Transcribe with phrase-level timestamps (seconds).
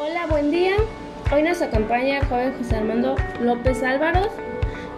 [0.00, 0.76] Hola, buen día.
[1.34, 4.28] Hoy nos acompaña el joven José Armando López Álvaros,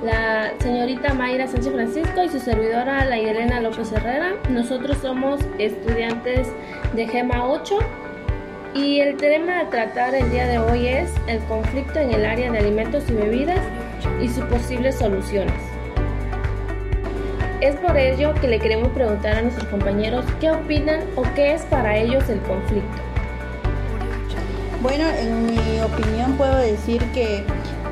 [0.04, 4.34] la señorita Mayra Sánchez Francisco y su servidora la Elena López Herrera.
[4.50, 6.48] Nosotros somos estudiantes
[6.94, 7.78] de GEMA 8
[8.74, 12.52] y el tema a tratar el día de hoy es el conflicto en el área
[12.52, 13.64] de alimentos y bebidas
[14.20, 15.54] y sus posibles soluciones.
[17.62, 21.62] Es por ello que le queremos preguntar a nuestros compañeros qué opinan o qué es
[21.62, 23.09] para ellos el conflicto.
[24.82, 27.44] Bueno, en mi opinión puedo decir que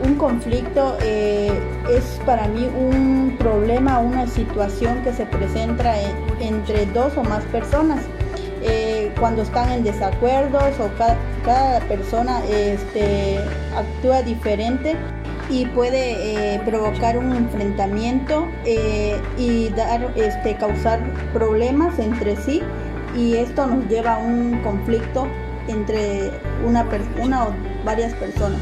[0.03, 1.53] un conflicto eh,
[1.91, 5.95] es para mí un problema, una situación que se presenta
[6.41, 8.01] entre dos o más personas.
[8.63, 10.91] Eh, cuando están en desacuerdos o
[11.45, 13.39] cada, persona este,
[13.77, 14.97] actúa diferente
[15.51, 18.47] y puede eh, provocar un enfrentamiento
[19.37, 21.01] y dar, este, causar
[21.35, 22.63] problemas entre sí
[23.15, 25.27] y esto nos lleva a un conflicto
[25.69, 26.31] entre
[26.67, 26.87] una,
[27.23, 27.55] una o
[27.85, 28.61] varias personas?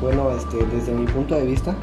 [0.00, 1.74] Bueno, este, desde mi punto de vista,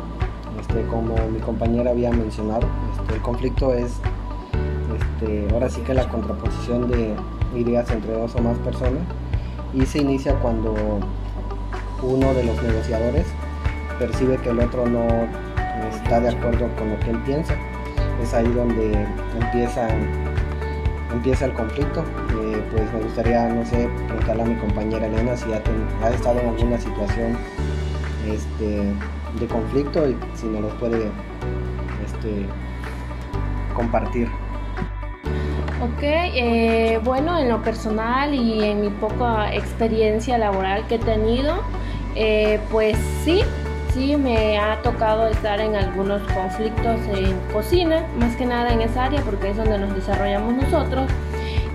[0.59, 2.67] este, como mi compañera había mencionado,
[2.99, 3.93] este, el conflicto es
[4.97, 7.15] este, ahora sí que la contraposición de
[7.55, 9.01] ideas entre dos o más personas
[9.73, 10.73] y se inicia cuando
[12.01, 13.25] uno de los negociadores
[13.99, 15.05] percibe que el otro no
[15.89, 17.55] está de acuerdo con lo que él piensa.
[18.21, 19.05] Es ahí donde
[19.39, 19.87] empieza,
[21.11, 22.03] empieza el conflicto
[22.71, 26.79] pues me gustaría, no sé, preguntarle a mi compañera Elena si ha, estado en alguna
[26.79, 27.37] situación
[28.27, 28.93] este,
[29.39, 31.09] de conflicto y si nos los puede
[32.05, 32.45] este,
[33.73, 34.27] compartir.
[35.79, 41.61] Ok, eh, bueno, en lo personal y en mi poca experiencia laboral que he tenido,
[42.15, 43.41] eh, pues sí,
[43.93, 49.05] sí me ha tocado estar en algunos conflictos en cocina, más que nada en esa
[49.05, 51.11] área porque es donde nos desarrollamos nosotros.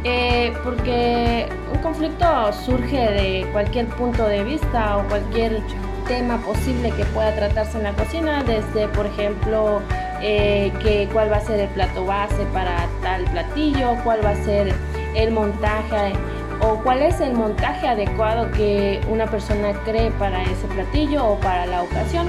[0.04, 5.62] Eh, porque un conflicto surge de cualquier punto de vista o cualquier
[6.08, 9.80] tema posible que pueda tratarse en la cocina, desde por ejemplo
[10.20, 10.72] eh,
[11.12, 14.74] cuál va a ser el plato base para tal platillo, cuál va a ser
[15.14, 16.14] el montaje
[16.60, 21.66] o cuál es el montaje adecuado que una persona cree para ese platillo o para
[21.66, 22.28] la ocasión.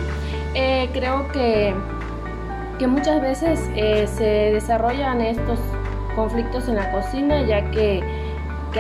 [0.54, 1.74] Eh, creo que,
[2.78, 3.60] que muchas veces
[4.10, 5.60] se desarrollan estos
[6.16, 8.04] conflictos en la cocina, ya que,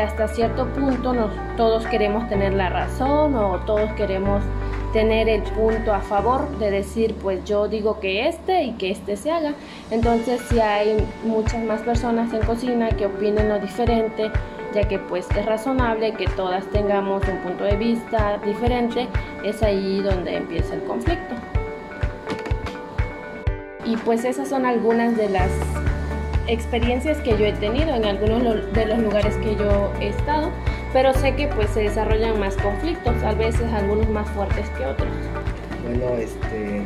[0.01, 4.43] hasta cierto punto nos, todos queremos tener la razón o todos queremos
[4.91, 9.17] tener el punto a favor de decir pues yo digo que este y que este
[9.17, 9.53] se haga.
[9.91, 14.31] Entonces si hay muchas más personas en cocina que opinen lo diferente,
[14.73, 19.07] ya que pues es razonable que todas tengamos un punto de vista diferente,
[19.43, 21.35] es ahí donde empieza el conflicto.
[23.85, 25.49] Y pues esas son algunas de las
[26.47, 30.51] experiencias que yo he tenido en algunos de los lugares que yo he estado,
[30.91, 35.09] pero sé que pues se desarrollan más conflictos, a veces algunos más fuertes que otros.
[35.83, 36.83] Bueno, este,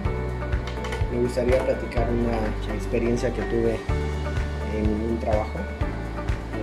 [1.11, 3.77] me gustaría platicar una experiencia que tuve
[4.77, 5.59] en un trabajo.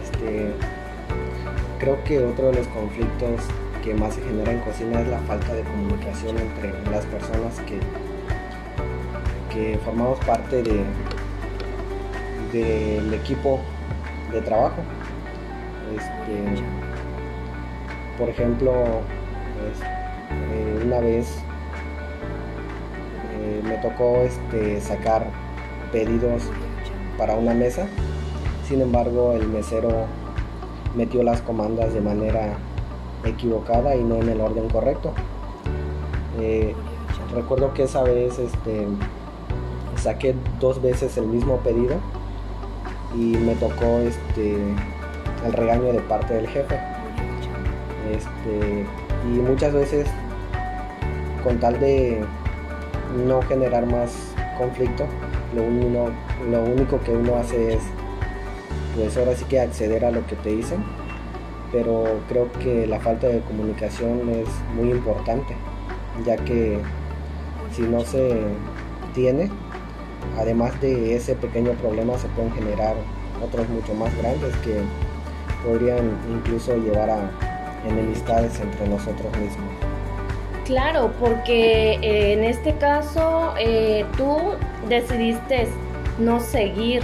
[0.02, 0.52] Este,
[1.78, 3.42] creo que otro de los conflictos
[3.82, 7.78] que más se genera en cocina es la falta de comunicación entre las personas que,
[9.52, 10.82] que formamos parte de,
[12.54, 13.58] del equipo
[14.32, 14.76] de trabajo.
[15.94, 16.62] Este,
[18.16, 18.72] por ejemplo,
[19.58, 19.80] pues,
[20.52, 21.38] eh, una vez
[23.32, 25.26] eh, me tocó este, sacar
[25.92, 26.44] pedidos
[27.18, 27.86] para una mesa,
[28.68, 30.06] sin embargo el mesero
[30.96, 32.56] metió las comandas de manera
[33.24, 35.12] equivocada y no en el orden correcto.
[36.40, 36.74] Eh,
[37.32, 38.86] recuerdo que esa vez este,
[39.96, 41.96] saqué dos veces el mismo pedido
[43.16, 44.56] y me tocó este
[45.46, 46.78] el regaño de parte del jefe.
[48.10, 48.84] Este,
[49.24, 50.08] y muchas veces
[51.42, 52.24] con tal de
[53.26, 55.06] no generar más conflicto,
[55.54, 55.64] lo,
[56.50, 57.82] lo único que uno hace es
[58.94, 60.84] pues ahora sí que acceder a lo que te dicen,
[61.72, 65.56] pero creo que la falta de comunicación es muy importante,
[66.24, 66.78] ya que
[67.72, 68.42] si no se
[69.14, 69.50] tiene,
[70.38, 72.96] además de ese pequeño problema se pueden generar
[73.42, 74.80] otros mucho más grandes que
[75.64, 77.30] podrían incluso llevar a
[77.86, 79.70] enemistades entre nosotros mismos.
[80.64, 84.54] Claro, porque eh, en este caso eh, tú
[84.88, 85.68] decidiste
[86.18, 87.02] no seguir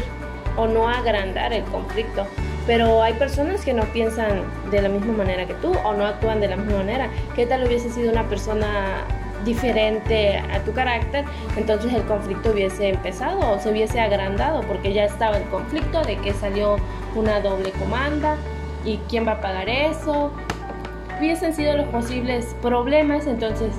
[0.56, 2.26] o no agrandar el conflicto,
[2.66, 6.40] pero hay personas que no piensan de la misma manera que tú o no actúan
[6.40, 7.10] de la misma manera.
[7.36, 9.04] ¿Qué tal hubiese sido una persona
[9.44, 11.24] diferente a tu carácter,
[11.56, 16.16] entonces el conflicto hubiese empezado o se hubiese agrandado porque ya estaba el conflicto de
[16.18, 16.76] que salió
[17.14, 18.36] una doble comanda
[18.84, 20.30] y quién va a pagar eso.
[21.18, 23.74] Hubiesen sido los posibles problemas, entonces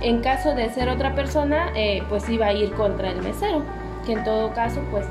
[0.00, 3.62] en caso de ser otra persona, eh, pues iba a ir contra el mesero,
[4.04, 5.06] que en todo caso, pues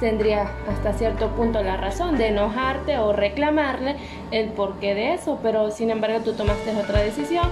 [0.00, 3.96] tendría hasta cierto punto la razón de enojarte o reclamarle
[4.32, 7.48] el porqué de eso, pero sin embargo tú tomaste otra decisión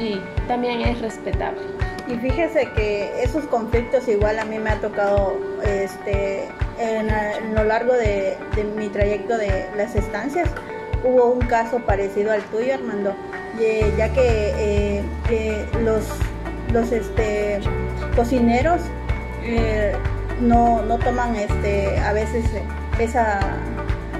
[0.00, 1.60] y también es respetable.
[2.08, 6.48] Y fíjese que esos conflictos igual a mí me ha tocado este,
[6.78, 8.36] en, lo largo de,
[8.76, 10.48] mi trayecto de las estancias.
[11.04, 13.14] Hubo un caso parecido al tuyo, Armando,
[13.96, 16.04] ya que eh, los,
[16.72, 17.60] los este,
[18.16, 18.80] cocineros
[19.44, 19.92] eh,
[20.40, 22.44] no, no toman este, a veces
[22.98, 23.40] esa,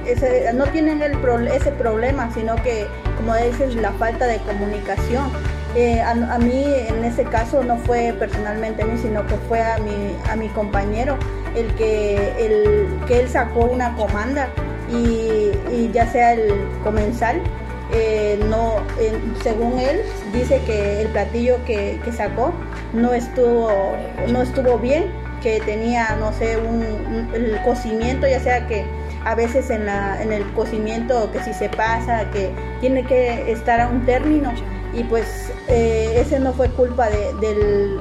[0.06, 1.18] ese, no tienen el
[1.48, 2.86] ese problema, sino que,
[3.16, 5.30] como dices, la falta de comunicación.
[5.76, 9.78] Eh, a, mí en ese caso no fue personalmente a mí, sino que fue a
[9.78, 11.16] mi, a mi compañero
[11.54, 14.48] el que, el, que él sacó una comanda
[14.92, 16.52] y, ya sea el
[16.82, 17.40] comensal,
[17.92, 18.76] eh, no,
[19.42, 20.00] según él,
[20.32, 22.52] dice que el platillo que, sacó
[22.92, 23.70] no estuvo,
[24.28, 25.06] no estuvo bien
[25.40, 28.84] que tenía, no sé, un, el cocimiento, ya sea que
[29.24, 32.50] a veces en, la, en el cocimiento que si se pasa, que
[32.80, 34.52] tiene que estar a un término
[34.92, 38.00] y pues eh, ese no fue culpa del,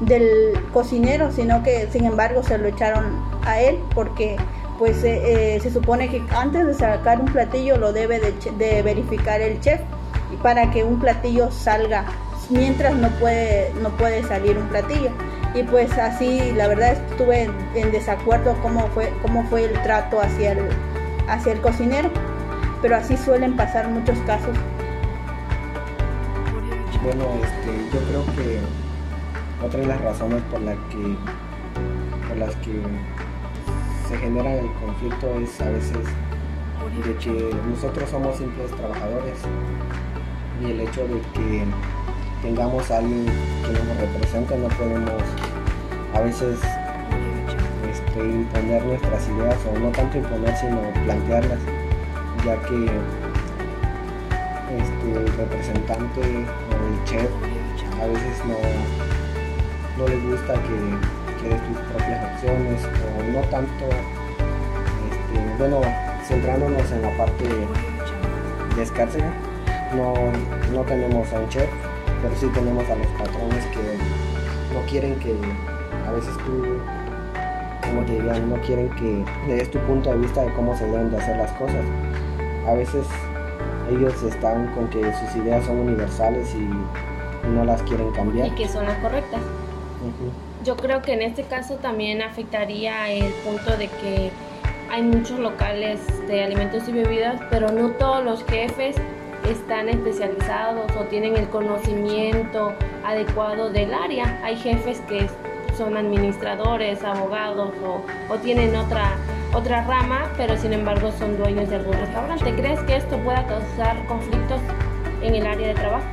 [0.00, 4.36] del, cocinero, sino que sin embargo se lo echaron a él porque
[4.78, 9.40] pues eh, eh, se supone que antes de sacar un platillo lo debe de, verificar
[9.40, 9.80] el chef
[10.42, 12.06] para que un platillo salga
[12.48, 15.10] mientras no puede, no puede salir un platillo
[15.54, 20.52] y pues así la verdad estuve en, desacuerdo cómo fue, cómo fue el trato hacia
[20.52, 20.60] el,
[21.28, 22.10] hacia el cocinero,
[22.80, 24.56] pero así suelen pasar muchos casos.
[27.02, 28.58] Bueno, este, yo creo que
[29.64, 31.16] otra de las razones por, la que,
[32.28, 32.72] por las que
[34.08, 36.06] se genera el conflicto es a veces
[37.04, 39.38] de que nosotros somos simples trabajadores
[40.60, 41.64] y el hecho de que
[42.42, 45.22] tengamos a alguien que nos represente, no podemos
[46.14, 46.58] a veces
[47.90, 51.60] este, imponer nuestras ideas o no tanto imponer sino plantearlas,
[52.44, 52.90] ya que
[55.16, 57.30] el representante o el chef
[58.00, 58.58] a veces no,
[59.98, 63.84] no le gusta que, des tus propias opciones o no tanto,
[65.10, 65.80] este, bueno,
[66.26, 67.44] centrándonos en la parte
[68.76, 69.32] de escárcega,
[69.96, 70.14] no,
[70.72, 71.68] no tenemos a un chef
[72.22, 75.34] pero sí tenemos a los patrones que no quieren que
[76.06, 76.78] a veces tú,
[77.82, 80.84] como te digan, no quieren que le des tu punto de vista de cómo se
[80.84, 81.84] deben de hacer las cosas.
[82.66, 83.06] A veces
[83.90, 86.68] ellos están con que sus ideas son universales y,
[87.48, 88.48] no las quieren cambiar.
[88.48, 89.40] Y que son las correctas.
[90.62, 94.30] Yo creo que en este caso también afectaría el punto de que
[94.90, 98.96] hay muchos locales de alimentos y bebidas, pero no todos los jefes
[99.48, 104.38] están especializados o tienen el conocimiento adecuado del área.
[104.44, 105.28] Hay jefes que
[105.76, 107.72] son administradores, abogados
[108.28, 109.16] o, tienen otra,
[109.54, 112.54] otra rama, pero sin embargo son dueños de algún restaurante.
[112.54, 114.60] ¿Crees que esto pueda causar conflictos
[115.22, 116.06] en el área de trabajo?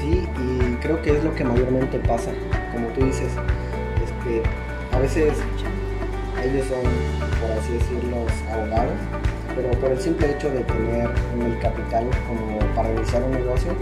[0.00, 2.30] Sí, y creo que es lo que mayormente pasa.
[2.72, 3.32] Como tú dices,
[4.02, 4.42] este,
[4.94, 5.34] a veces
[6.42, 6.82] ellos son,
[7.40, 8.98] por así decirlo, abogados
[9.54, 11.10] pero por el simple hecho de tener
[11.40, 13.72] el capital como para iniciar un negocio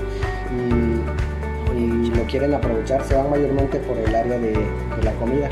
[0.51, 1.01] y,
[2.11, 4.53] lo quieren aprovechar, se van mayormente por el área de,
[5.03, 5.49] la comida.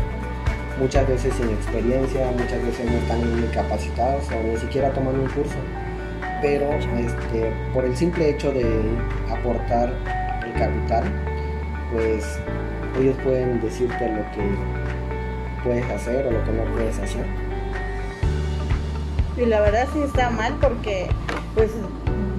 [0.79, 5.29] Muchas veces sin experiencia, muchas veces no están ni capacitados o ni siquiera toman un
[5.29, 5.57] curso.
[6.41, 8.65] Pero este, por el simple hecho de
[9.31, 9.93] aportar
[10.47, 11.05] el capital,
[11.93, 12.39] pues
[13.01, 17.27] ellos pueden decirte lo que puedes hacer o lo que no puedes hacer
[19.39, 21.09] y la verdad sí está mal porque
[21.55, 21.71] pues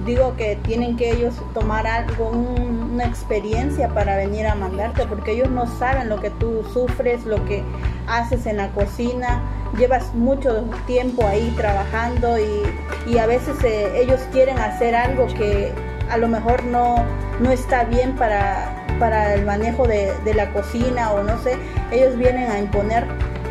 [0.04, 5.50] digo que tienen que ellos tomar algo, una experiencia para venir a mandarte, porque ellos
[5.50, 7.62] no saben lo que tú sufres, lo que
[8.10, 9.40] haces en la cocina,
[9.78, 15.72] llevas mucho tiempo ahí trabajando y, a veces eh, ellos quieren hacer algo que
[16.10, 16.96] a lo mejor no,
[17.40, 21.56] no está bien para, para el manejo de, la cocina o no sé,
[21.90, 23.04] ellos vienen a imponer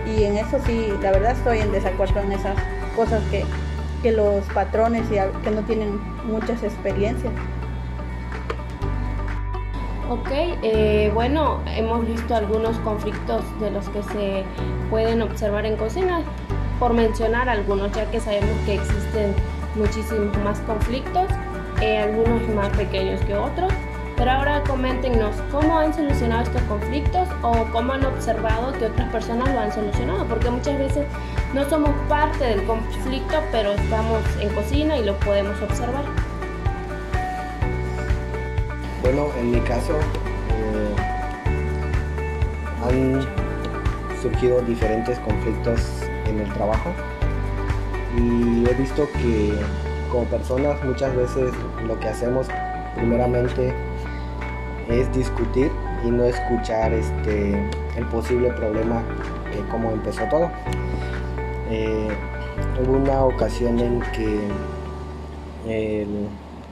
[0.06, 2.56] y en eso sí, la verdad estoy en desacuerdo en esas
[2.96, 3.46] cosas que,
[4.12, 7.34] los patrones y que no tienen muchas experiencias.
[10.10, 14.44] Ok, eh, bueno, hemos visto algunos conflictos de los que se
[14.90, 16.22] pueden observar en cocina,
[16.80, 19.36] por mencionar algunos, ya que sabemos que existen
[19.76, 21.28] muchísimos más conflictos,
[21.80, 23.72] eh, algunos más pequeños que otros.
[24.18, 29.54] Pero ahora coméntenos cómo han solucionado estos conflictos o cómo han observado que otras personas
[29.54, 31.06] lo han solucionado, porque muchas veces
[31.54, 36.29] no somos parte del conflicto, pero estamos en cocina y lo podemos observar.
[39.40, 40.96] En mi caso eh,
[42.84, 43.22] han
[44.22, 46.92] surgido diferentes conflictos en el trabajo
[48.18, 49.54] y he visto que
[50.12, 51.54] como personas muchas veces
[51.88, 52.48] lo que hacemos
[52.96, 53.74] primeramente
[54.90, 55.72] es discutir
[56.04, 57.52] y no escuchar este,
[57.96, 59.04] el posible problema
[59.54, 60.50] de cómo empezó todo.
[61.70, 62.10] Eh,
[62.82, 64.50] hubo una ocasión en que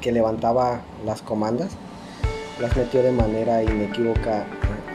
[0.02, 1.76] que levantaba las comandas
[2.60, 4.46] las metió de manera inequívoca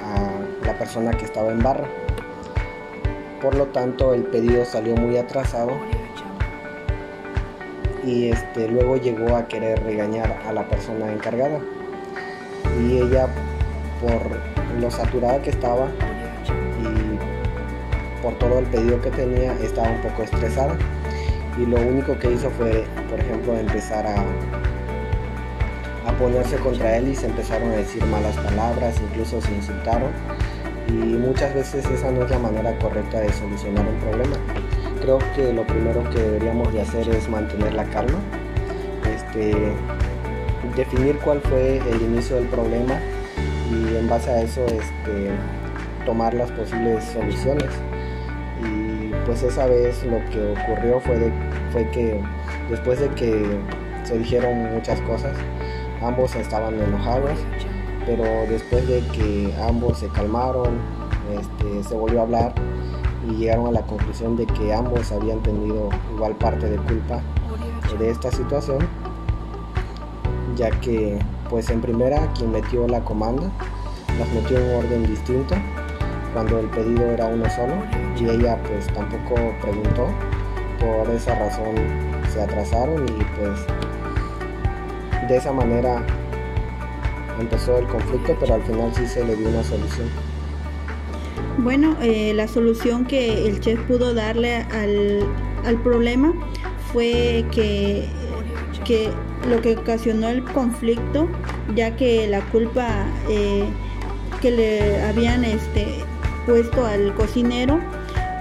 [0.03, 1.87] a la persona que estaba en barra.
[3.41, 5.71] Por lo tanto, el pedido salió muy atrasado
[8.05, 11.61] y este, luego llegó a querer regañar a la persona encargada.
[12.81, 13.29] Y ella,
[14.01, 15.89] por lo saturada que estaba
[16.81, 20.77] y por todo el pedido que tenía, estaba un poco estresada.
[21.59, 24.25] Y lo único que hizo fue, por ejemplo, empezar a,
[26.23, 30.11] ponerse contra él y se empezaron a decir malas palabras, incluso se insultaron.
[30.89, 34.37] Y muchas veces esa no es la manera correcta de solucionar un problema
[35.03, 38.19] creo que lo primero que deberíamos de hacer es mantener la calma,
[39.13, 39.53] este,
[40.77, 42.95] definir cuál fue el inicio del problema
[43.71, 45.31] y en base a eso este,
[46.07, 47.69] tomar las posibles soluciones.
[48.65, 52.21] Y pues esa vez lo que ocurrió fue que
[52.71, 53.45] después de que
[54.05, 55.33] se dijeron muchas cosas,
[56.05, 57.39] ambos estaban enojados,
[58.07, 60.79] pero después de que ambos se calmaron,
[61.39, 62.55] este, se volvió a hablar
[63.29, 67.21] y llegaron a la conclusión de que ambos habían tenido igual parte de culpa
[67.99, 68.79] de esta situación,
[70.57, 71.19] ya que
[71.49, 73.51] pues en primera quien metió la comanda
[74.19, 75.55] las metió en un orden distinto
[76.33, 77.75] cuando el pedido era uno solo
[78.19, 80.07] y ella pues tampoco preguntó,
[80.81, 81.75] por esa razón
[82.33, 83.61] se atrasaron y pues
[85.33, 86.05] de esa manera
[87.41, 90.07] empezó el conflicto, pero al final sí se le dio una solución.
[91.59, 95.27] Bueno, eh, la solución que el chef pudo darle al,
[95.83, 96.35] problema
[96.93, 98.07] fue que,
[98.85, 99.09] que,
[99.49, 101.29] lo que ocasionó el conflicto,
[101.75, 103.65] ya que la culpa eh,
[104.43, 105.87] que le habían este,
[106.47, 107.81] puesto al cocinero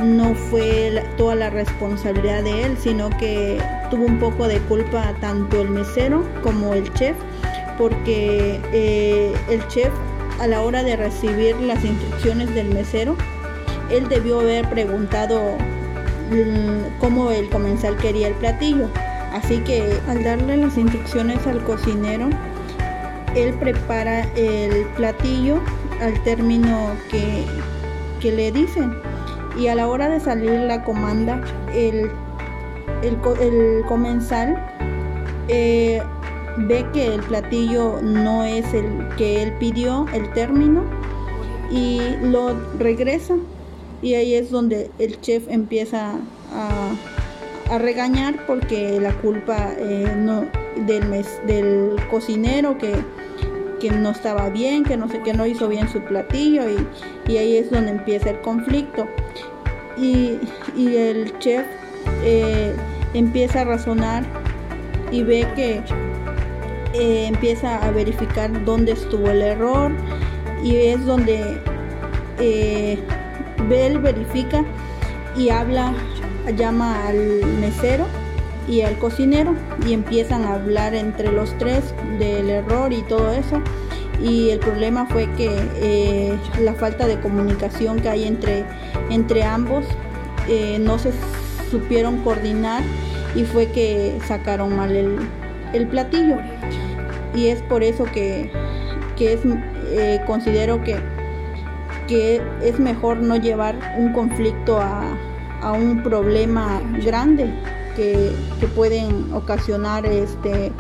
[0.01, 5.61] no fue toda la responsabilidad de él, sino que tuvo un poco de culpa tanto
[5.61, 7.15] el mesero como el chef,
[7.77, 9.91] porque eh, el chef
[10.39, 13.15] a la hora de recibir las instrucciones del mesero,
[13.91, 15.39] él debió haber preguntado
[16.31, 18.87] mm, cómo el comensal quería el platillo.
[19.31, 22.29] Así que al darle las instrucciones al cocinero,
[23.35, 25.61] él prepara el platillo
[26.01, 28.93] al término que, le dicen.
[29.57, 31.41] Y a la hora de salir la comanda,
[31.73, 32.09] el,
[33.03, 34.57] el, comensal
[35.47, 36.01] eh,
[36.57, 40.83] ve que el platillo no es el que él pidió, el término,
[41.69, 43.35] y lo regresa.
[44.01, 46.15] Y ahí es donde el chef empieza
[46.53, 50.45] a, regañar porque la culpa eh, no,
[50.85, 52.91] del, del cocinero que,
[53.89, 57.71] no estaba bien, que no sé, que no hizo bien su platillo y, ahí es
[57.71, 59.07] donde empieza el conflicto.
[59.97, 60.39] Y,
[60.77, 61.65] el chef
[62.23, 62.75] eh,
[63.13, 64.23] empieza a razonar
[65.11, 65.81] y ve que
[66.93, 69.91] eh, empieza a verificar dónde estuvo el error
[70.63, 71.61] y es donde
[72.39, 72.99] eh,
[73.67, 74.63] verifica
[75.35, 75.93] y habla,
[76.57, 78.05] llama al mesero
[78.67, 83.61] y al cocinero y empiezan a hablar entre los tres del error y todo eso.
[84.21, 88.65] Y el problema fue que eh, la falta de comunicación que hay entre,
[89.09, 89.85] entre ambos
[90.81, 91.11] no se
[91.69, 92.83] supieron coordinar
[93.35, 95.17] y fue que sacaron mal el,
[95.71, 96.37] el platillo
[97.33, 98.51] y es por eso que,
[99.19, 99.41] es,
[99.91, 100.97] eh, considero que,
[102.07, 105.17] que es mejor no llevar un conflicto a,
[105.73, 107.47] un problema grande
[107.95, 108.31] que,
[108.75, 110.71] pueden ocasionar este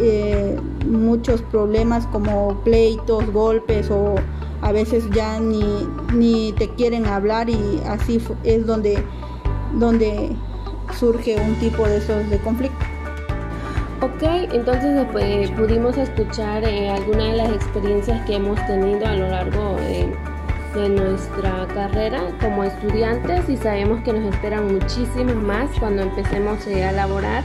[0.00, 4.14] eh, muchos problemas como pleitos, golpes o
[4.62, 9.02] a veces ya ni, ni te quieren hablar y así es donde,
[9.74, 10.30] donde
[10.98, 12.84] surge un tipo de esos de conflicto.
[14.00, 19.28] Ok, entonces pues, pudimos escuchar eh, algunas de las experiencias que hemos tenido a lo
[19.28, 20.12] largo de,
[20.86, 26.92] nuestra carrera como estudiantes y sabemos que nos esperan muchísimas más cuando empecemos eh, a
[26.92, 27.42] laborar.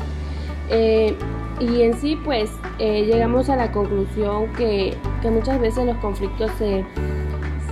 [0.69, 1.15] Eh,
[1.59, 2.49] y en sí pues
[2.79, 6.83] llegamos a la conclusión que, muchas veces los conflictos se,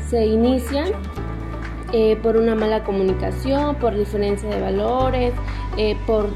[0.07, 0.91] se inician
[2.21, 5.33] por una mala comunicación, por diferencia de valores,
[6.05, 6.29] por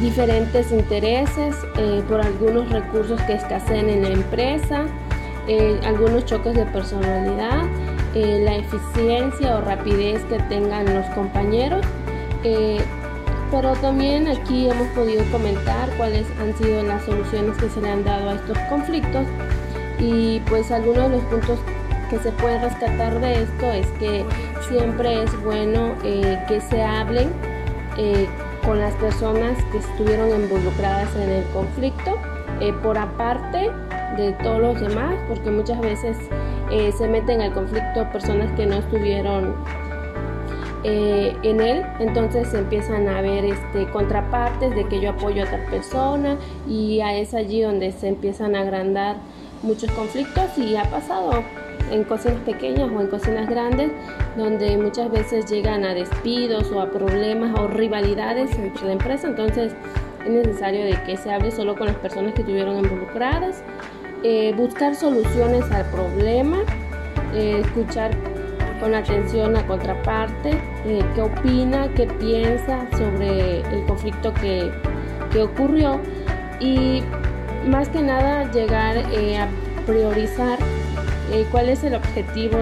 [0.00, 4.86] diferentes intereses, eh, por algunos recursos que escaseen en la empresa,
[5.48, 7.64] eh, algunos choques de personalidad,
[8.14, 11.84] la eficiencia o rapidez que tengan los compañeros.
[13.50, 18.02] pero también aquí hemos podido comentar cuáles han sido las soluciones que se le han
[18.02, 19.26] dado a estos conflictos
[19.98, 21.58] y pues algunos de los puntos
[22.08, 24.24] que se pueden rescatar de esto es que
[24.68, 27.30] siempre es bueno que se hablen
[28.64, 32.16] con las personas que estuvieron involucradas en el conflicto,
[32.60, 33.70] eh, por aparte
[34.16, 36.16] de todos los demás, porque muchas veces
[36.72, 39.54] eh, se meten al conflicto personas que no estuvieron
[40.84, 45.64] eh, en él, entonces empiezan a ver este, contrapartes de que yo apoyo a tal
[45.66, 49.16] persona y es allí donde se empiezan a agrandar
[49.62, 51.44] muchos conflictos y ha pasado
[51.90, 53.92] en cocinas pequeñas o en cocinas grandes,
[54.36, 59.28] donde muchas veces llegan a despidos o a problemas o rivalidades entre la empresa.
[59.28, 59.74] Entonces
[60.24, 63.62] es necesario de que se hable solo con las personas que estuvieron involucradas,
[64.24, 66.58] eh, buscar soluciones al problema,
[67.34, 68.12] eh, escuchar
[68.78, 70.50] con atención a contraparte,
[70.86, 74.70] eh, qué opina, qué piensa sobre el conflicto que,
[75.32, 76.00] que ocurrió
[76.60, 77.02] y
[77.66, 79.48] más que nada llegar a
[79.86, 80.58] priorizar
[81.50, 82.58] cuál es el objetivo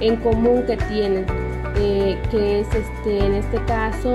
[0.00, 1.26] en común que tienen,
[1.74, 4.14] que es este, en este caso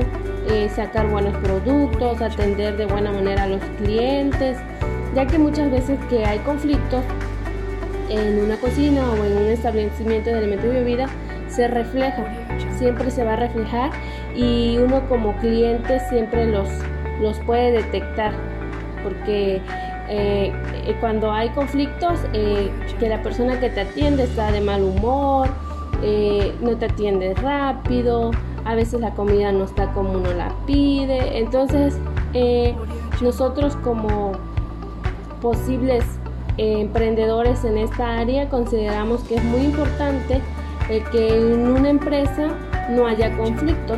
[0.75, 4.57] sacar buenos productos, atender de buena manera a los clientes,
[5.15, 7.03] ya que muchas veces que hay conflictos
[8.09, 11.07] en una cocina o en un establecimiento de alimentos y bebida,
[11.47, 12.25] se refleja,
[12.77, 13.91] siempre se va a reflejar
[14.35, 16.67] y uno como cliente siempre los,
[17.21, 18.33] los puede detectar,
[19.03, 19.61] porque
[20.13, 20.51] eh,
[20.85, 25.47] eh, cuando hay conflictos, eh, que la persona que te atiende está de mal humor,
[26.61, 28.31] no te atiende rápido,
[28.65, 31.37] a veces la comida no está como uno la pide.
[31.37, 31.95] Entonces,
[33.21, 34.31] nosotros como
[35.41, 36.05] posibles
[36.57, 40.41] emprendedores en esta área consideramos que es muy importante
[40.99, 42.49] que en una empresa
[42.89, 43.97] no haya conflictos,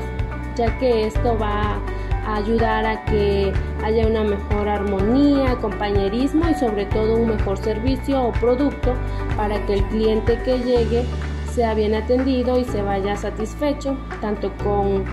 [0.55, 1.79] ya que esto va
[2.25, 3.51] a ayudar a que
[3.83, 8.93] haya una mejor armonía, compañerismo y sobre todo un mejor servicio o producto
[9.35, 11.03] para que el cliente que llegue
[11.51, 15.03] sea bien atendido y se vaya satisfecho tanto con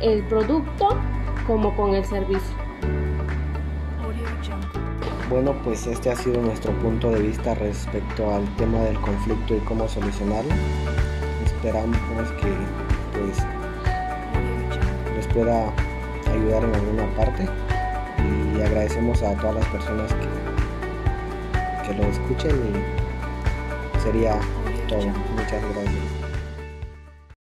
[0.00, 0.88] el producto
[1.46, 2.61] como con el servicio.
[5.32, 9.60] Bueno, pues este ha sido nuestro punto de vista respecto al tema del conflicto y
[9.60, 10.52] cómo solucionarlo.
[11.42, 11.96] Esperamos
[12.32, 12.54] que
[13.18, 13.38] pues
[15.16, 15.72] les pueda
[16.30, 17.48] ayudar en alguna parte
[18.56, 24.38] y agradecemos a todas las personas que, que lo escuchen y sería
[24.86, 25.06] todo.
[25.34, 26.21] Muchas gracias.